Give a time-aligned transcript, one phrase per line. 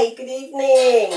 [0.00, 1.08] Hi, good evening.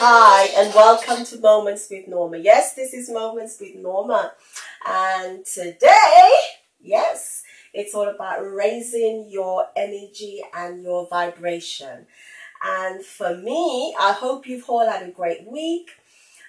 [0.00, 2.38] Hi, and welcome to Moments with Norma.
[2.38, 4.32] Yes, this is Moments with Norma.
[4.86, 6.30] And today,
[6.80, 7.42] yes,
[7.74, 12.06] it's all about raising your energy and your vibration.
[12.64, 15.90] And for me, I hope you've all had a great week.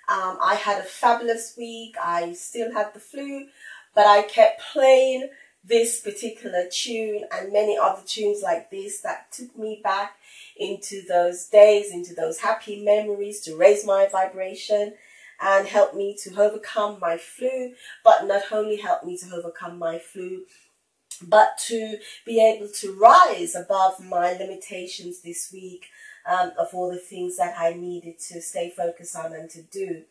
[0.07, 1.97] Um, I had a fabulous week.
[2.01, 3.47] I still had the flu,
[3.93, 5.31] but I kept playing
[5.63, 10.15] this particular tune and many other tunes like this that took me back
[10.57, 14.93] into those days, into those happy memories to raise my vibration
[15.41, 19.97] and help me to overcome my flu, but not only help me to overcome my
[19.97, 20.43] flu,
[21.21, 25.85] but to be able to rise above my limitations this week
[26.29, 30.03] um, of all the things that I needed to stay focused on and to do.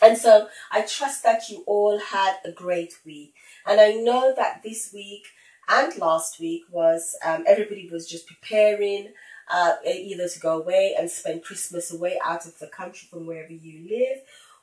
[0.00, 3.34] And so I trust that you all had a great week.
[3.66, 5.26] And I know that this week
[5.68, 9.08] and last week was um, everybody was just preparing
[9.50, 13.52] uh, either to go away and spend Christmas away out of the country from wherever
[13.52, 14.18] you live,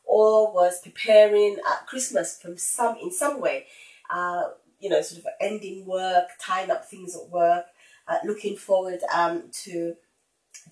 [0.06, 3.66] or was preparing uh, Christmas from some in some way.
[4.10, 4.44] Uh,
[4.80, 7.66] you know, sort of ending work, tying up things at work,
[8.08, 9.96] uh, looking forward um, to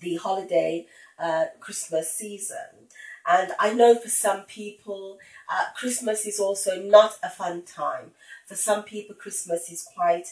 [0.00, 0.86] the holiday
[1.18, 2.88] uh, Christmas season.
[3.26, 5.18] And I know for some people,
[5.48, 8.12] uh, Christmas is also not a fun time.
[8.46, 10.26] For some people, Christmas is quite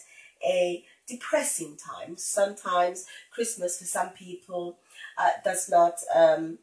[0.44, 2.16] a depressing time.
[2.16, 4.78] Sometimes Christmas for some people
[5.16, 6.58] uh, does not um,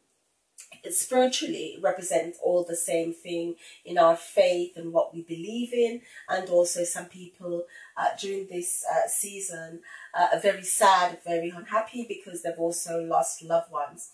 [0.90, 6.02] spiritually represent all the same thing in our faith and what we believe in.
[6.30, 7.66] And also some people
[7.98, 9.82] uh, during this uh, season
[10.14, 14.12] uh, are very sad, very unhappy because they've also lost loved ones.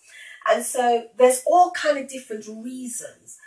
[0.50, 3.38] And so there's all kind of different reasons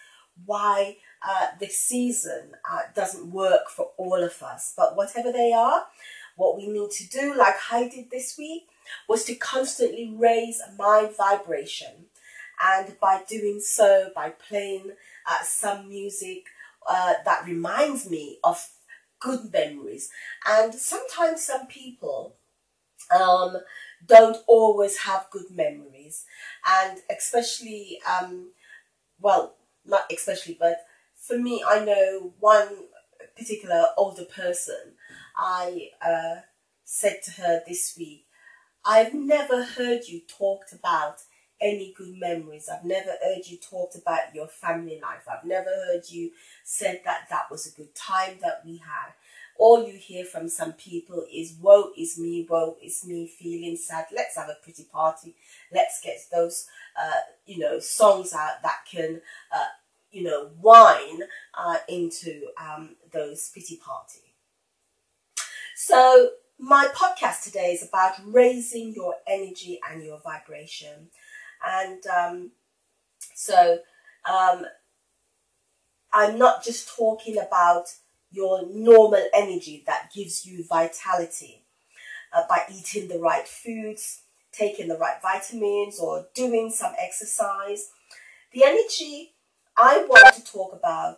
[0.46, 4.74] why uh, this season uh, doesn't work for all of us.
[4.76, 5.86] But whatever they are,
[6.36, 8.64] what we need to do, like I did this week,
[9.08, 12.06] was to constantly raise my vibration.
[12.62, 14.92] And by doing so, by playing
[15.30, 16.44] uh, some music
[16.88, 18.70] uh, that reminds me of
[19.20, 20.10] good memories.
[20.48, 22.36] And sometimes some people
[23.12, 23.58] um,
[24.06, 26.25] don't always have good memories.
[26.68, 28.52] And especially, um,
[29.20, 29.56] well,
[29.86, 32.86] not especially, but for me, I know one
[33.38, 34.94] particular older person.
[35.38, 36.42] I uh,
[36.84, 38.25] said to her this week,
[38.86, 41.22] I've never heard you talked about
[41.62, 42.69] any good memories.
[42.72, 45.28] I've never heard you talked about your family life.
[45.30, 46.31] I've never heard you
[46.64, 49.12] said that that was a good time that we had
[49.59, 54.06] all you hear from some people is woe is me, woe is me, feeling sad.
[54.16, 55.36] Let's have a pretty party.
[55.72, 56.66] Let's get those,
[57.00, 59.22] uh, you know, songs out that can,
[59.53, 59.66] uh,
[60.12, 64.34] you know, whine uh, into um, those pity party.
[65.75, 71.09] So my podcast today is about raising your energy and your vibration,
[71.66, 72.52] and um,
[73.36, 73.80] so
[74.30, 74.66] um,
[76.14, 77.88] I'm not just talking about
[78.31, 81.66] your normal energy that gives you vitality
[82.34, 87.89] uh, by eating the right foods, taking the right vitamins, or doing some exercise.
[88.53, 89.34] The energy
[89.78, 91.18] I want to talk about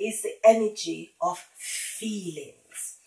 [0.00, 2.98] is the energy of feelings.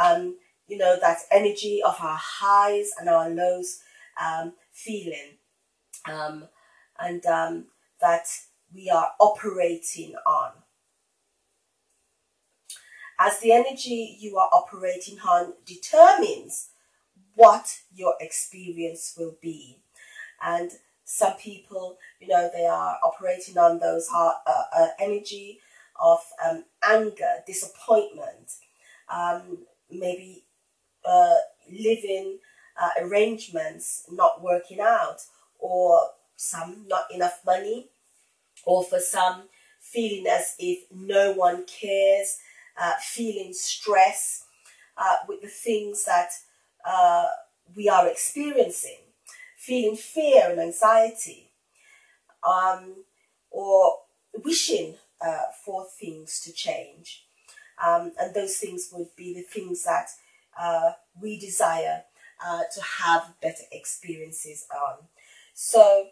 [0.00, 0.36] Um,
[0.66, 3.80] you know, that energy of our highs and our lows
[4.20, 5.36] um, feeling.
[6.08, 6.48] Um,
[6.98, 7.64] and um,
[8.00, 8.26] that
[8.74, 10.52] we are operating on
[13.20, 16.70] as the energy you are operating on determines
[17.34, 19.76] what your experience will be.
[20.42, 20.70] And
[21.04, 25.60] some people, you know, they are operating on those uh, uh, energy
[26.00, 28.52] of um, anger, disappointment,
[29.12, 29.58] um,
[29.90, 30.44] maybe
[31.04, 31.36] uh,
[31.70, 32.38] living
[32.80, 35.18] uh, arrangements not working out,
[35.58, 36.00] or
[36.36, 37.88] some not enough money,
[38.64, 39.42] or for some
[39.80, 42.38] feeling as if no one cares
[42.80, 44.44] uh, feeling stress
[44.96, 46.30] uh, with the things that
[46.84, 47.26] uh,
[47.76, 48.98] we are experiencing,
[49.56, 51.50] feeling fear and anxiety,
[52.42, 53.04] um,
[53.50, 53.98] or
[54.44, 57.24] wishing uh, for things to change.
[57.84, 60.08] Um, and those things would be the things that
[60.58, 62.04] uh, we desire
[62.74, 64.96] to have better experiences on.
[65.52, 66.08] So,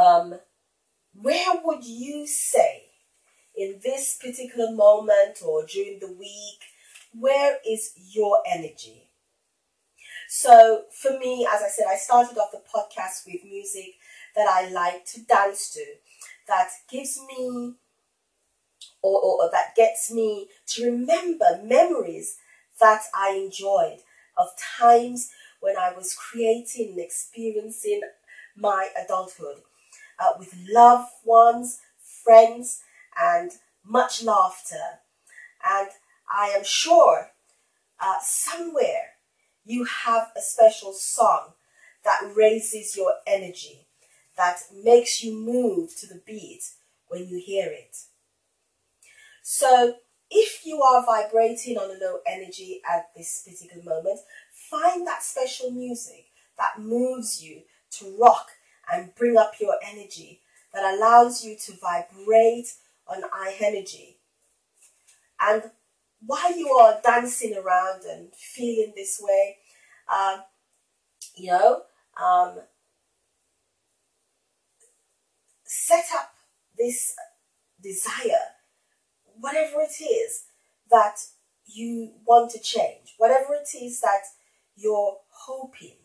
[0.00, 0.38] um,
[1.12, 2.87] where would you say
[3.58, 6.60] in this particular moment or during the week,
[7.12, 9.08] where is your energy?
[10.28, 13.94] So for me, as I said, I started off the podcast with music
[14.36, 15.84] that I like to dance to,
[16.46, 17.74] that gives me
[19.02, 22.36] or, or, or that gets me to remember memories
[22.80, 23.98] that I enjoyed
[24.36, 28.02] of times when I was creating and experiencing
[28.56, 29.62] my adulthood
[30.18, 31.80] uh, with loved ones,
[32.24, 32.82] friends,
[33.20, 33.52] and
[33.84, 35.00] much laughter.
[35.68, 35.88] And
[36.32, 37.30] I am sure
[38.00, 39.14] uh, somewhere
[39.64, 41.52] you have a special song
[42.04, 43.86] that raises your energy,
[44.36, 46.62] that makes you move to the beat
[47.08, 47.96] when you hear it.
[49.42, 49.96] So,
[50.30, 54.20] if you are vibrating on a low energy at this particular moment,
[54.52, 56.26] find that special music
[56.58, 57.62] that moves you
[57.92, 58.48] to rock
[58.92, 60.40] and bring up your energy,
[60.74, 62.74] that allows you to vibrate
[63.08, 64.18] on high energy.
[65.40, 65.70] And
[66.24, 69.56] while you are dancing around and feeling this way,
[70.12, 70.42] um,
[71.36, 71.82] you know,
[72.22, 72.58] um,
[75.64, 76.34] set up
[76.76, 77.14] this
[77.82, 78.54] desire,
[79.38, 80.44] whatever it is
[80.90, 81.16] that
[81.66, 84.22] you want to change, whatever it is that
[84.76, 85.96] you're hoping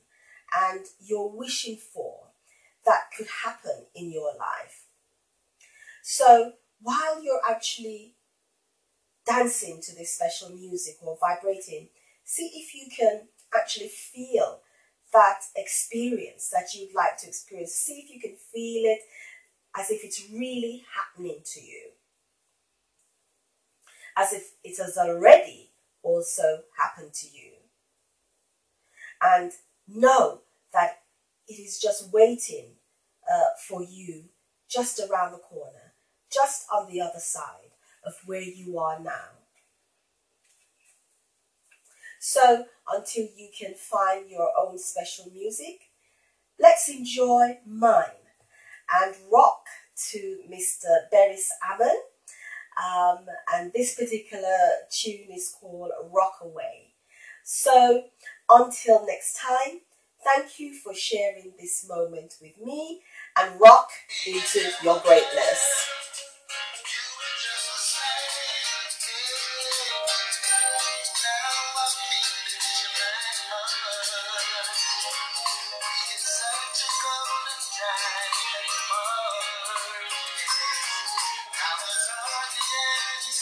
[0.70, 2.28] and you're wishing for
[2.86, 4.88] that could happen in your life.
[6.04, 6.54] So
[6.84, 8.16] while you're actually
[9.26, 11.88] dancing to this special music or vibrating,
[12.24, 13.22] see if you can
[13.56, 14.60] actually feel
[15.14, 17.74] that experience that you'd like to experience.
[17.74, 19.00] See if you can feel it
[19.78, 21.92] as if it's really happening to you.
[24.18, 25.72] As if it has already
[26.02, 27.52] also happened to you.
[29.22, 29.52] And
[29.88, 30.42] know
[30.74, 31.00] that
[31.48, 32.74] it is just waiting
[33.32, 34.26] uh, for you
[34.70, 35.93] just around the corner,
[36.34, 37.72] just on the other side
[38.06, 39.30] of where you are now.
[42.20, 45.92] So, until you can find your own special music,
[46.60, 48.24] let's enjoy mine
[49.02, 49.66] and rock
[50.12, 50.86] to Mr.
[51.12, 52.00] Beres Hammond.
[52.82, 54.58] Um, and this particular
[54.90, 56.94] tune is called Rock Away.
[57.44, 58.06] So,
[58.50, 59.82] until next time,
[60.24, 63.02] thank you for sharing this moment with me
[63.38, 63.90] and rock
[64.26, 65.93] into your greatness.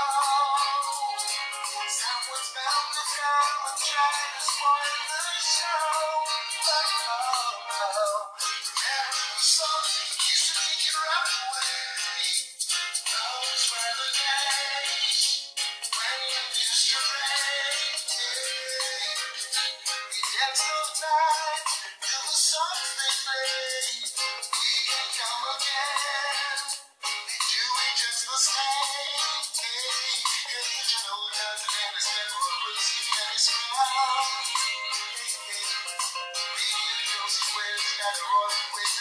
[38.09, 38.98] Marvin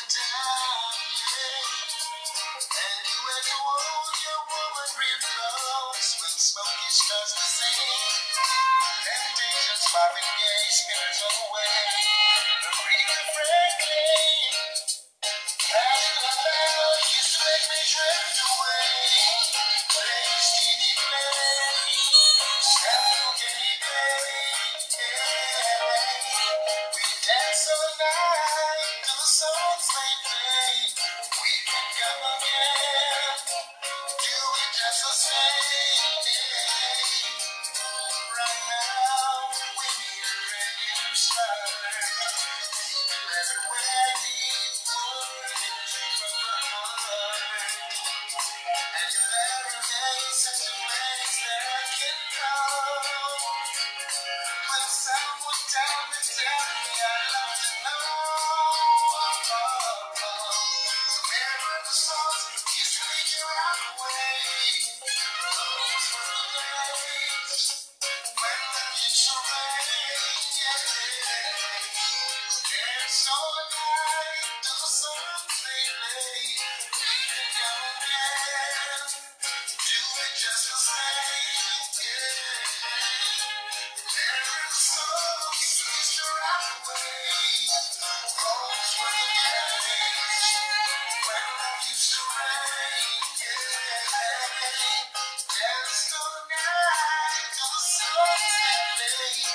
[99.18, 99.48] Christmas.